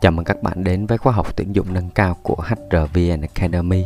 [0.00, 3.84] Chào mừng các bạn đến với khóa học tuyển dụng nâng cao của HRVN Academy.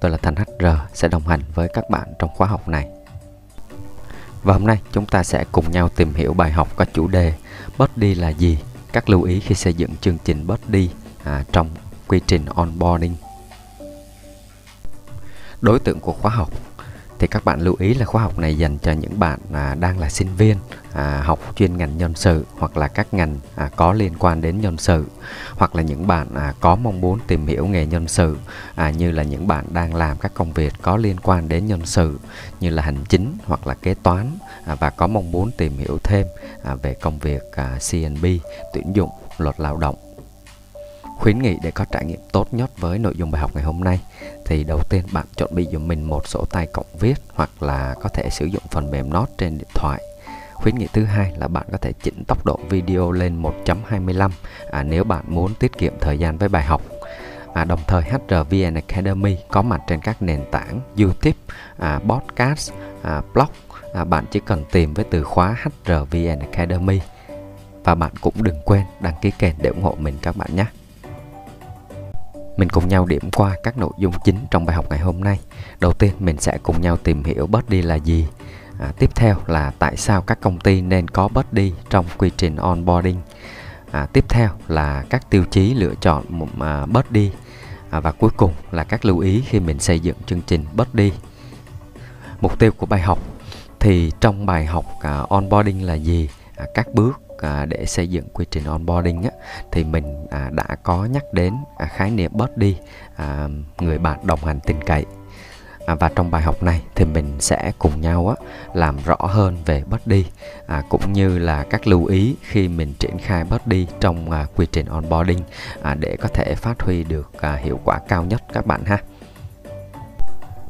[0.00, 2.88] Tôi là Thành HR sẽ đồng hành với các bạn trong khóa học này.
[4.42, 7.34] Và hôm nay chúng ta sẽ cùng nhau tìm hiểu bài học có chủ đề
[7.78, 8.58] Buddy là gì,
[8.92, 10.90] các lưu ý khi xây dựng chương trình Buddy
[11.24, 11.70] à, trong
[12.08, 13.14] quy trình onboarding.
[15.60, 16.50] Đối tượng của khóa học
[17.20, 19.98] thì các bạn lưu ý là khóa học này dành cho những bạn à, đang
[19.98, 20.56] là sinh viên
[20.92, 24.60] à, học chuyên ngành nhân sự hoặc là các ngành à, có liên quan đến
[24.60, 25.06] nhân sự
[25.54, 28.36] hoặc là những bạn à, có mong muốn tìm hiểu nghề nhân sự
[28.74, 31.86] à, như là những bạn đang làm các công việc có liên quan đến nhân
[31.86, 32.18] sự
[32.60, 34.26] như là hành chính hoặc là kế toán
[34.64, 36.26] à, và có mong muốn tìm hiểu thêm
[36.62, 38.26] à, về công việc à, CNB
[38.74, 40.09] tuyển dụng luật lao động
[41.20, 43.84] khuyến nghị để có trải nghiệm tốt nhất với nội dung bài học ngày hôm
[43.84, 44.00] nay
[44.46, 47.94] thì đầu tiên bạn chuẩn bị giùm mình một sổ tay cộng viết hoặc là
[48.00, 50.02] có thể sử dụng phần mềm Note trên điện thoại
[50.60, 54.30] Khuyến nghị thứ hai là bạn có thể chỉnh tốc độ video lên 1.25
[54.70, 56.82] à, nếu bạn muốn tiết kiệm thời gian với bài học.
[57.54, 61.38] À, đồng thời HRVN Academy có mặt trên các nền tảng YouTube,
[61.78, 63.48] à, podcast, à, blog.
[63.94, 67.00] À, bạn chỉ cần tìm với từ khóa HRVN Academy
[67.84, 70.64] và bạn cũng đừng quên đăng ký kênh để ủng hộ mình các bạn nhé.
[72.56, 75.40] Mình cùng nhau điểm qua các nội dung chính trong bài học ngày hôm nay.
[75.80, 78.26] Đầu tiên mình sẽ cùng nhau tìm hiểu Buddy là gì.
[78.80, 82.56] À, tiếp theo là tại sao các công ty nên có Buddy trong quy trình
[82.56, 83.20] onboarding.
[83.90, 87.30] À, tiếp theo là các tiêu chí lựa chọn một à, Buddy.
[87.90, 91.12] À, và cuối cùng là các lưu ý khi mình xây dựng chương trình Buddy.
[92.40, 93.18] Mục tiêu của bài học
[93.80, 96.28] thì trong bài học à, onboarding là gì?
[96.56, 99.30] À, các bước à, để xây dựng quy trình onboarding á,
[99.72, 102.76] thì mình à, đã có nhắc đến à, khái niệm buddy
[103.16, 103.48] à,
[103.80, 105.04] người bạn đồng hành tin cậy.
[105.86, 109.56] À, và trong bài học này thì mình sẽ cùng nhau á, làm rõ hơn
[109.66, 110.24] về buddy
[110.66, 114.66] à, cũng như là các lưu ý khi mình triển khai buddy trong à, quy
[114.72, 115.40] trình onboarding
[115.82, 118.98] à, để có thể phát huy được à, hiệu quả cao nhất các bạn ha.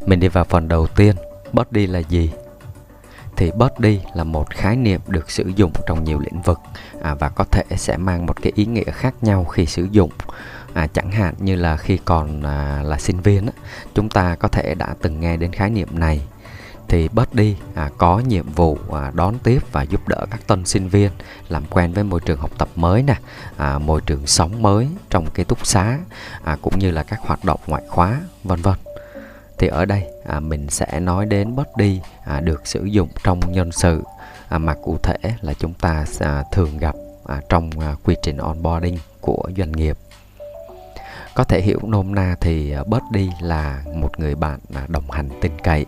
[0.07, 1.17] Mình đi vào phần đầu tiên
[1.53, 2.31] buddy là gì?
[3.41, 6.61] Thì body là một khái niệm được sử dụng trong nhiều lĩnh vực
[7.03, 10.11] à, và có thể sẽ mang một cái ý nghĩa khác nhau khi sử dụng.
[10.75, 13.53] À, chẳng hạn như là khi còn à, là sinh viên á,
[13.95, 16.21] chúng ta có thể đã từng nghe đến khái niệm này.
[16.89, 20.89] Thì Buddy à, có nhiệm vụ à, đón tiếp và giúp đỡ các tân sinh
[20.89, 21.11] viên
[21.49, 23.17] làm quen với môi trường học tập mới nè,
[23.57, 25.99] à, môi trường sống mới trong ký túc xá
[26.45, 28.90] à, cũng như là các hoạt động ngoại khóa vân vân
[29.61, 33.73] thì ở đây à, mình sẽ nói đến body à, được sử dụng trong nhân
[33.73, 34.03] sự.
[34.49, 36.95] À, mà cụ thể là chúng ta à, thường gặp
[37.27, 39.97] à, trong à, quy trình onboarding của doanh nghiệp.
[41.35, 45.29] Có thể hiểu nôm na thì à, body là một người bạn à, đồng hành
[45.41, 45.87] tin cậy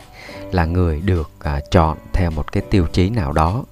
[0.50, 3.64] là người được à, chọn theo một cái tiêu chí nào đó.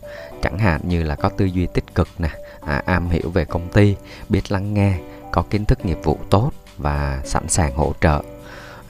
[0.43, 3.69] Chẳng hạn như là có tư duy tích cực nè à, am hiểu về công
[3.69, 3.97] ty
[4.29, 4.99] biết lắng nghe
[5.33, 8.23] có kiến thức nghiệp vụ tốt và sẵn sàng hỗ trợ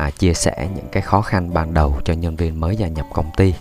[0.00, 3.06] à, chia sẻ những cái khó khăn ban đầu cho nhân viên mới gia nhập
[3.12, 3.55] công ty.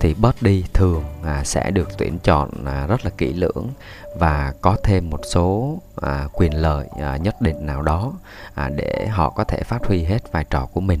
[0.00, 3.70] Thì body thường à, sẽ được tuyển chọn à, rất là kỹ lưỡng
[4.18, 8.12] và có thêm một số à, quyền lợi à, nhất định nào đó
[8.54, 11.00] à, để họ có thể phát huy hết vai trò của mình.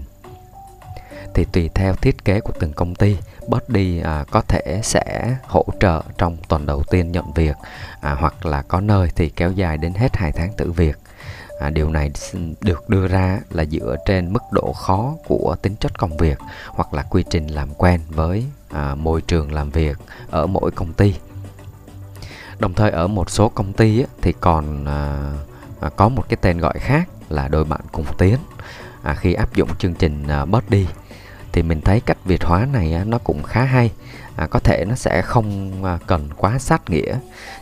[1.34, 3.16] Thì tùy theo thiết kế của từng công ty
[3.48, 7.56] body à, có thể sẽ hỗ trợ trong tuần đầu tiên nhận việc
[8.00, 10.98] à, hoặc là có nơi thì kéo dài đến hết hai tháng tử việc
[11.58, 12.10] à, điều này
[12.60, 16.94] được đưa ra là dựa trên mức độ khó của tính chất công việc hoặc
[16.94, 19.98] là quy trình làm quen với à, môi trường làm việc
[20.30, 21.14] ở mỗi công ty.
[22.58, 25.32] Đồng thời ở một số công ty á, thì còn à,
[25.80, 28.36] à có một cái tên gọi khác là đôi bạn cùng tiến.
[29.02, 30.86] À, khi áp dụng chương trình à, body
[31.58, 33.90] thì mình thấy cách việt hóa này nó cũng khá hay.
[34.36, 37.18] À, có thể nó sẽ không à, cần quá sát nghĩa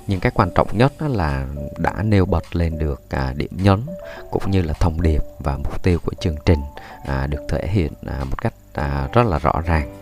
[0.07, 1.47] nhưng cái quan trọng nhất là
[1.79, 3.83] đã nêu bật lên được à, điểm nhấn
[4.31, 6.59] cũng như là thông điệp và mục tiêu của chương trình
[7.07, 9.97] à, được thể hiện à, một cách à, rất là rõ ràng.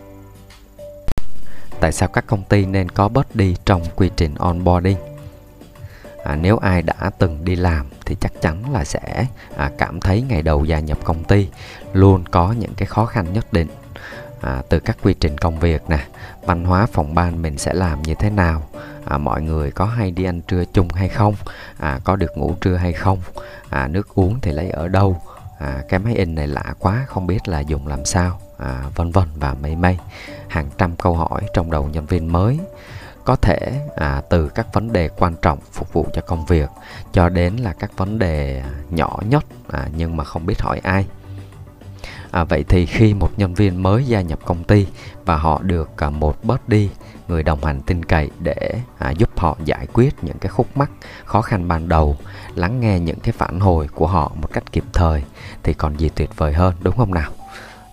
[1.79, 4.97] Tại sao các công ty nên có bớt đi trong quy trình onboarding?
[6.23, 9.25] À, nếu ai đã từng đi làm thì chắc chắn là sẽ
[9.57, 11.49] à, cảm thấy ngày đầu gia nhập công ty
[11.93, 13.67] luôn có những cái khó khăn nhất định
[14.45, 15.99] à, từ các quy trình công việc nè
[16.41, 18.63] văn hóa phòng ban mình sẽ làm như thế nào?
[19.05, 21.35] À, mọi người có hay đi ăn trưa chung hay không?
[21.79, 23.19] À, có được ngủ trưa hay không?
[23.69, 25.21] À, nước uống thì lấy ở đâu?
[25.59, 28.39] À, cái máy in này lạ quá không biết là dùng làm sao?
[28.57, 29.97] À, vân vân và mây mây.
[30.47, 32.59] Hàng trăm câu hỏi trong đầu nhân viên mới.
[33.23, 36.69] Có thể à, từ các vấn đề quan trọng phục vụ cho công việc
[37.13, 41.05] cho đến là các vấn đề nhỏ nhất à, nhưng mà không biết hỏi ai.
[42.35, 44.87] À, vậy thì khi một nhân viên mới gia nhập công ty
[45.25, 46.89] và họ được à, một buddy
[47.27, 50.91] người đồng hành tin cậy để à, giúp họ giải quyết những cái khúc mắc
[51.25, 52.17] khó khăn ban đầu
[52.55, 55.23] lắng nghe những cái phản hồi của họ một cách kịp thời
[55.63, 57.31] thì còn gì tuyệt vời hơn đúng không nào?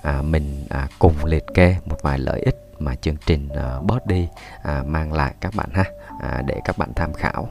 [0.03, 4.29] À, mình à, cùng liệt kê một vài lợi ích mà chương trình à, Body
[4.63, 5.85] à, mang lại các bạn ha
[6.21, 7.49] à, để các bạn tham khảo.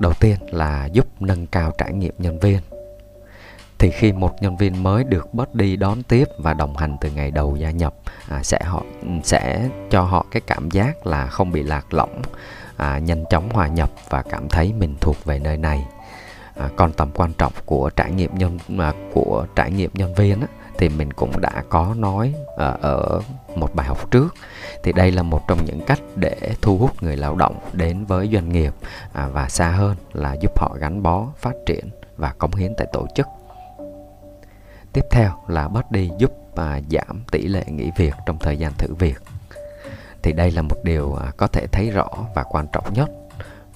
[0.00, 2.60] Đầu tiên là giúp nâng cao trải nghiệm nhân viên
[3.78, 7.10] thì khi một nhân viên mới được bớt đi đón tiếp và đồng hành từ
[7.10, 7.94] ngày đầu gia nhập
[8.28, 8.82] à, sẽ họ
[9.24, 12.22] sẽ cho họ cái cảm giác là không bị lạc lõng
[12.76, 15.86] à, nhanh chóng hòa nhập và cảm thấy mình thuộc về nơi này.
[16.54, 20.40] À, còn tầm quan trọng của trải nghiệm nhân à, của trải nghiệm nhân viên
[20.40, 20.46] á,
[20.78, 23.20] thì mình cũng đã có nói à, ở
[23.56, 24.34] một bài học trước.
[24.82, 28.30] Thì đây là một trong những cách để thu hút người lao động đến với
[28.32, 28.72] doanh nghiệp
[29.12, 32.86] à, và xa hơn là giúp họ gắn bó phát triển và cống hiến tại
[32.92, 33.26] tổ chức
[34.96, 38.94] tiếp theo là body giúp à, giảm tỷ lệ nghỉ việc trong thời gian thử
[38.94, 39.22] việc.
[40.22, 43.10] Thì đây là một điều à, có thể thấy rõ và quan trọng nhất.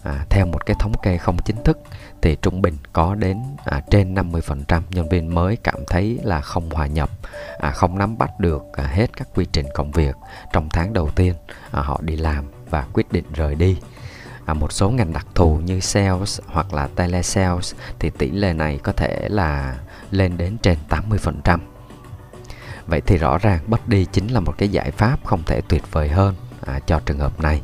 [0.03, 1.79] À, theo một cái thống kê không chính thức
[2.23, 6.71] thì trung bình có đến à, trên 50% nhân viên mới cảm thấy là không
[6.71, 7.11] hòa nhập,
[7.59, 10.17] à, không nắm bắt được à, hết các quy trình công việc.
[10.53, 11.35] Trong tháng đầu tiên
[11.71, 13.79] à, họ đi làm và quyết định rời đi.
[14.45, 18.79] À, một số ngành đặc thù như sales hoặc là telesales thì tỷ lệ này
[18.83, 19.79] có thể là
[20.11, 21.59] lên đến trên 80%.
[22.87, 26.09] Vậy thì rõ ràng Buddy chính là một cái giải pháp không thể tuyệt vời
[26.09, 26.35] hơn
[26.67, 27.63] à, cho trường hợp này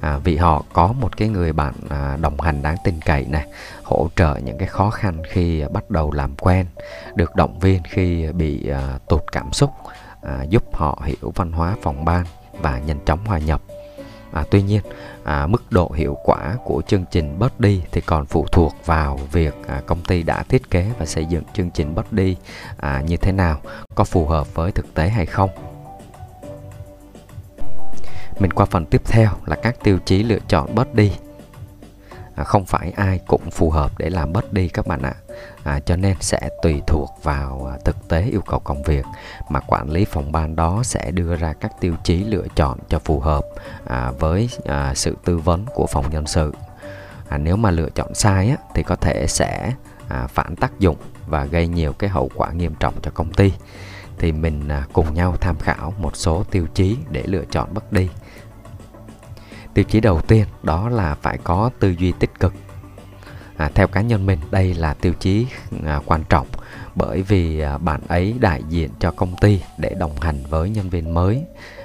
[0.00, 3.46] à, vì họ có một cái người bạn à, đồng hành đáng tin cậy này
[3.82, 6.66] hỗ trợ những cái khó khăn khi bắt đầu làm quen
[7.14, 9.70] được động viên khi bị à, tụt cảm xúc
[10.22, 13.62] à, giúp họ hiểu văn hóa phòng ban và nhanh chóng hòa nhập
[14.34, 14.80] à, tuy nhiên
[15.24, 19.54] à, mức độ hiệu quả của chương trình Buddy thì còn phụ thuộc vào việc
[19.66, 22.36] à, công ty đã thiết kế và xây dựng chương trình Buddy
[22.76, 23.60] à, như thế nào
[23.94, 25.50] có phù hợp với thực tế hay không.
[28.38, 31.12] Mình qua phần tiếp theo là các tiêu chí lựa chọn buddy
[32.34, 35.14] à, không phải ai cũng phù hợp để làm bớt đi các bạn ạ.
[35.64, 39.04] À, cho nên sẽ tùy thuộc vào à, thực tế yêu cầu công việc
[39.48, 42.98] mà quản lý phòng ban đó sẽ đưa ra các tiêu chí lựa chọn cho
[42.98, 43.44] phù hợp
[43.86, 46.52] à, với à, sự tư vấn của phòng nhân sự.
[47.28, 49.72] À, nếu mà lựa chọn sai á, thì có thể sẽ
[50.08, 50.96] à, phản tác dụng
[51.26, 53.52] và gây nhiều cái hậu quả nghiêm trọng cho công ty.
[54.18, 57.92] Thì mình à, cùng nhau tham khảo một số tiêu chí để lựa chọn bất
[57.92, 58.08] đi
[59.74, 62.54] tiêu chí đầu tiên đó là phải có tư duy tích cực.
[63.56, 65.46] À, theo cá nhân mình đây là tiêu chí
[65.84, 66.46] à, quan trọng
[66.94, 70.90] bởi vì à, bạn ấy đại diện cho công ty để đồng hành với nhân
[70.90, 71.44] viên mới.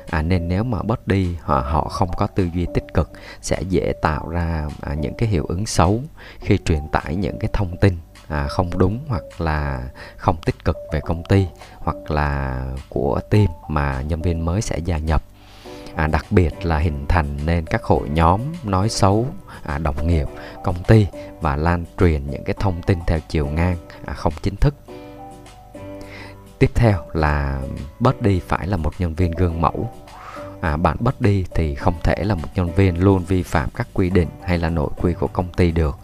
[0.09, 3.61] À, nên nếu mà bớt đi họ, họ không có tư duy tích cực sẽ
[3.61, 6.01] dễ tạo ra à, những cái hiệu ứng xấu
[6.39, 7.97] khi truyền tải những cái thông tin
[8.27, 11.47] à, không đúng hoặc là không tích cực về công ty
[11.77, 15.23] hoặc là của team mà nhân viên mới sẽ gia nhập
[15.95, 19.27] à, đặc biệt là hình thành nên các hội nhóm nói xấu
[19.63, 20.27] à, đồng nghiệp
[20.63, 21.07] công ty
[21.41, 24.75] và lan truyền những cái thông tin theo chiều ngang à, không chính thức.
[26.59, 27.61] Tiếp theo là
[27.99, 29.89] buddy phải là một nhân viên gương mẫu.
[30.61, 34.09] À, bạn buddy thì không thể là một nhân viên luôn vi phạm các quy
[34.09, 35.97] định hay là nội quy của công ty được.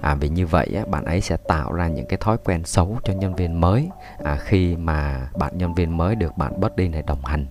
[0.00, 2.98] À, vì như vậy á, bạn ấy sẽ tạo ra những cái thói quen xấu
[3.04, 3.88] cho nhân viên mới
[4.24, 7.46] à, khi mà bạn nhân viên mới được bạn buddy này đồng hành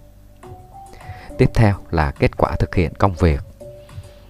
[1.38, 3.42] tiếp theo là kết quả thực hiện công việc.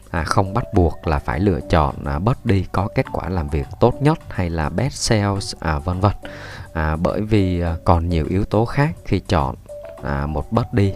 [0.10, 3.68] À, không bắt buộc là phải lựa chọn à, đi có kết quả làm việc
[3.80, 6.12] tốt nhất hay là best sales à, vân vân.
[6.74, 9.56] À, bởi vì à, còn nhiều yếu tố khác khi chọn
[10.04, 10.94] à, một buddy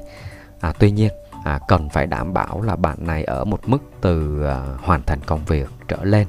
[0.59, 1.11] à, tuy nhiên
[1.43, 5.19] à, cần phải đảm bảo là bạn này ở một mức từ à, hoàn thành
[5.25, 6.27] công việc trở lên.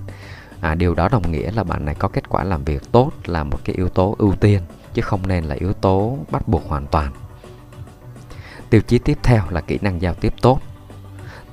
[0.60, 3.44] À, điều đó đồng nghĩa là bạn này có kết quả làm việc tốt là
[3.44, 4.62] một cái yếu tố ưu tiên
[4.94, 7.12] chứ không nên là yếu tố bắt buộc hoàn toàn
[8.70, 10.60] tiêu chí tiếp theo là kỹ năng giao tiếp tốt.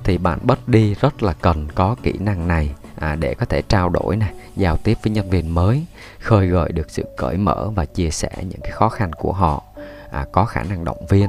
[0.04, 3.88] Thì bạn buddy rất là cần có kỹ năng này à, để có thể trao
[3.88, 5.86] đổi này giao tiếp với nhân viên mới
[6.18, 9.62] khơi gợi được sự cởi mở và chia sẻ những cái khó khăn của họ
[10.10, 11.28] à, có khả năng động viên.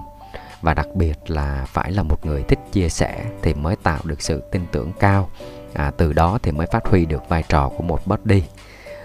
[0.62, 4.22] Và đặc biệt là phải là một người thích chia sẻ thì mới tạo được
[4.22, 5.30] sự tin tưởng cao.
[5.74, 8.44] À, từ đó thì mới phát huy được vai trò của một buddy.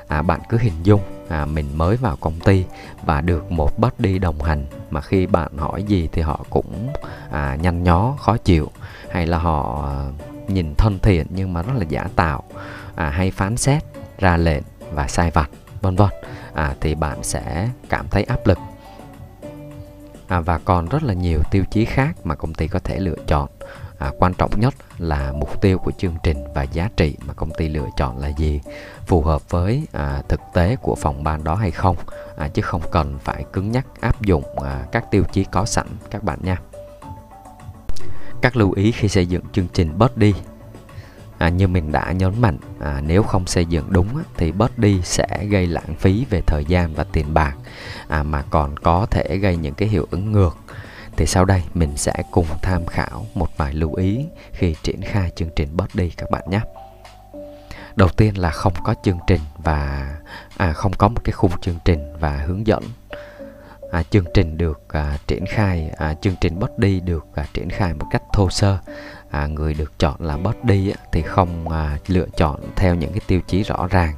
[0.08, 2.64] À, bạn cứ hình dung à, mình mới vào công ty
[3.02, 4.66] và được một buddy đồng hành.
[4.90, 6.92] Mà khi bạn hỏi gì thì họ cũng
[7.30, 8.70] à, nhanh nhó khó chịu.
[9.10, 9.94] Hay là họ à,
[10.48, 12.42] nhìn thân thiện nhưng mà rất là giả tạo
[12.94, 13.82] à, hay phán xét
[14.18, 16.10] ra lệnh và sai vặt vân vân.
[16.54, 18.58] À, thì bạn sẽ cảm thấy áp lực.
[20.28, 23.16] À, và còn rất là nhiều tiêu chí khác mà công ty có thể lựa
[23.26, 23.48] chọn.
[23.98, 27.50] À, quan trọng nhất là mục tiêu của chương trình và giá trị mà công
[27.50, 28.60] ty lựa chọn là gì
[29.10, 31.96] phù hợp với à, thực tế của phòng ban đó hay không
[32.36, 35.86] à, chứ không cần phải cứng nhắc áp dụng à, các tiêu chí có sẵn
[36.10, 36.56] các bạn nha.
[38.42, 40.34] Các lưu ý khi xây dựng chương trình Buddy
[41.38, 45.46] à, như mình đã nhấn mạnh à, nếu không xây dựng đúng thì Buddy sẽ
[45.50, 47.54] gây lãng phí về thời gian và tiền bạc
[48.08, 50.56] à, mà còn có thể gây những cái hiệu ứng ngược.
[51.16, 55.30] Thì sau đây mình sẽ cùng tham khảo một vài lưu ý khi triển khai
[55.36, 56.60] chương trình Buddy các bạn nhé
[57.96, 60.10] đầu tiên là không có chương trình và
[60.56, 62.82] à, không có một cái khung chương trình và hướng dẫn.
[63.92, 67.94] À, chương trình được à, triển khai à, chương trình body được à, triển khai
[67.94, 68.78] một cách thô sơ.
[69.30, 73.40] À, người được chọn là Buddy thì không à, lựa chọn theo những cái tiêu
[73.46, 74.14] chí rõ ràng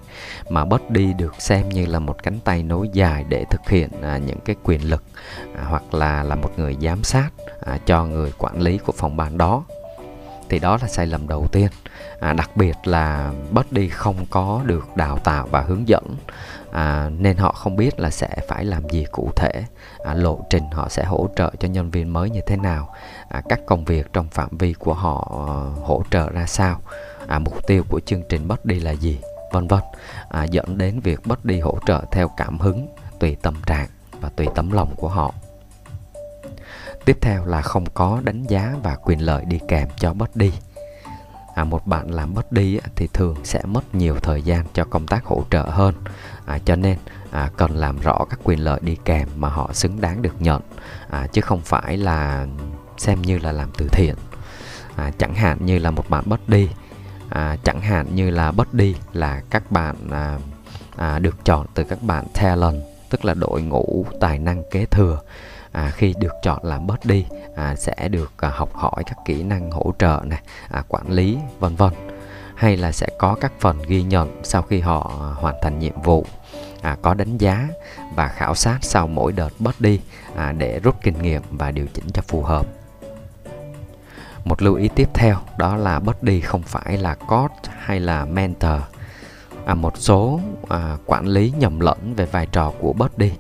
[0.49, 4.19] mà body được xem như là một cánh tay nối dài để thực hiện à,
[4.19, 5.03] những cái quyền lực
[5.57, 9.17] à, hoặc là là một người giám sát à, cho người quản lý của phòng
[9.17, 9.65] ban đó
[10.53, 11.69] thì đó là sai lầm đầu tiên.
[12.21, 16.17] À, đặc biệt là Buddy không có được đào tạo và hướng dẫn.
[16.73, 19.65] À, nên họ không biết là sẽ phải làm gì cụ thể.
[20.05, 22.95] À, lộ trình họ sẽ hỗ trợ cho nhân viên mới như thế nào.
[23.29, 26.81] À, các công việc trong phạm vi của họ ờ, hỗ trợ ra sao.
[27.27, 29.19] À, mục tiêu của chương trình Buddy là gì
[29.53, 29.81] vân vân.
[30.29, 33.89] À, dẫn đến việc Buddy hỗ trợ theo cảm hứng tùy tâm trạng
[34.21, 35.35] và tùy tấm lòng của họ
[37.05, 40.53] tiếp theo là không có đánh giá và quyền lợi đi kèm cho Buddy
[41.55, 45.25] à, một bạn làm Buddy thì thường sẽ mất nhiều thời gian cho công tác
[45.25, 45.95] hỗ trợ hơn.
[46.47, 46.99] À, cho nên
[47.31, 50.63] à, cần làm rõ các quyền lợi đi kèm mà họ xứng đáng được nhận.
[51.11, 52.47] À, chứ không phải là
[52.99, 54.15] xem như là làm từ thiện.
[54.97, 56.69] À, chẳng hạn như là một bạn Buddy
[57.29, 60.39] à, chẳng hạn như là Buddy là các bạn à,
[60.97, 65.21] à, được chọn từ các bạn talent tức là đội ngũ tài năng kế thừa
[65.73, 67.25] à, khi được chọn làm buddy
[67.57, 71.39] à, sẽ được à, học hỏi các kỹ năng hỗ trợ này à, quản lý
[71.59, 71.93] vân vân.
[72.57, 75.01] Hay là sẽ có các phần ghi nhận sau khi họ
[75.41, 76.27] hoàn thành nhiệm vụ.
[76.83, 77.69] À, có đánh giá
[78.15, 80.01] và khảo sát sau mỗi đợt buddy
[80.37, 82.67] à, để rút kinh nghiệm và điều chỉnh cho phù hợp.
[84.45, 88.81] Một lưu ý tiếp theo đó là buddy không phải là coach hay là mentor.
[89.67, 93.33] À, một số à, quản lý nhầm lẫn về vai trò của buddy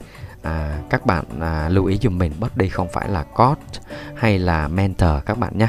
[0.43, 3.59] à, các bạn à, lưu ý dùm mình Buddy không phải là coach
[4.17, 5.69] hay là mentor các bạn nhé.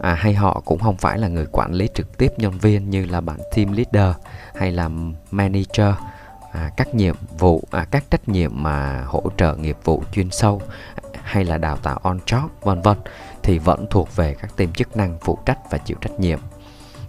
[0.00, 3.04] À, hay họ cũng không phải là người quản lý trực tiếp nhân viên như
[3.04, 4.16] là bạn team leader
[4.54, 4.88] hay là
[5.30, 5.94] manager.
[6.52, 10.62] À, các nhiệm vụ à, các trách nhiệm mà hỗ trợ nghiệp vụ chuyên sâu
[11.22, 12.96] hay là đào tạo on job vân vân
[13.42, 16.38] thì vẫn thuộc về các team chức năng phụ trách và chịu trách nhiệm.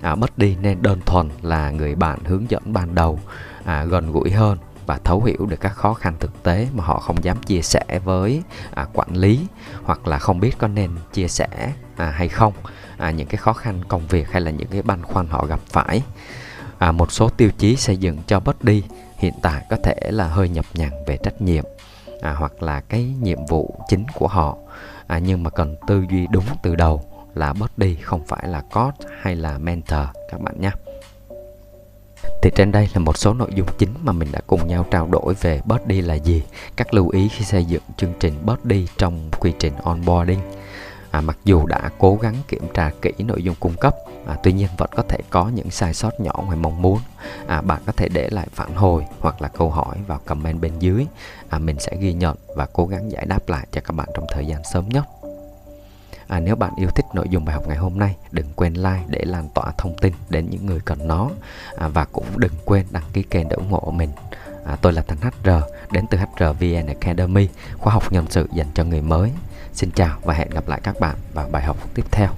[0.02, 3.20] À, Buddy nên đơn thuần là người bạn hướng dẫn ban đầu
[3.66, 7.00] à, gần gũi hơn và thấu hiểu được các khó khăn thực tế mà họ
[7.00, 8.42] không dám chia sẻ với
[8.74, 9.48] à, quản lý
[9.84, 12.54] hoặc là không biết có nên chia sẻ à, hay không
[12.98, 15.60] à, những cái khó khăn công việc hay là những cái băn khoăn họ gặp
[15.68, 16.02] phải.
[16.78, 18.84] À, một số tiêu chí xây dựng cho Buddy
[19.18, 21.64] hiện tại có thể là hơi nhập nhằng về trách nhiệm
[22.22, 24.58] à, hoặc là cái nhiệm vụ chính của họ.
[25.08, 28.96] À, nhưng mà cần tư duy đúng từ đầu là Buddy không phải là coach
[29.22, 30.72] hay là mentor các bạn nhé
[32.46, 35.08] thì trên đây là một số nội dung chính mà mình đã cùng nhau trao
[35.08, 36.44] đổi về body là gì,
[36.76, 40.40] các lưu ý khi xây dựng chương trình body trong quy trình onboarding.
[41.12, 43.96] À, mặc dù đã cố gắng kiểm tra kỹ nội dung cung cấp,
[44.28, 47.00] à, tuy nhiên vẫn có thể có những sai sót nhỏ ngoài mong muốn.
[47.48, 50.80] À, bạn có thể để lại phản hồi hoặc là câu hỏi vào comment bên
[50.80, 51.06] dưới.
[51.50, 54.26] À, mình sẽ ghi nhận và cố gắng giải đáp lại cho các bạn trong
[54.32, 55.06] thời gian sớm nhất.
[56.28, 59.04] À, nếu bạn yêu thích nội dung bài học ngày hôm nay, đừng quên like
[59.08, 61.30] để lan tỏa thông tin đến những người cần nó
[61.78, 64.10] à, và cũng đừng quên đăng ký kênh để ủng hộ mình.
[64.66, 65.50] À, tôi là Thành HR
[65.92, 69.32] đến từ HRVN Academy, khóa học nhân sự dành cho người mới.
[69.74, 72.30] Xin chào và hẹn gặp lại các bạn vào bài học tiếp theo.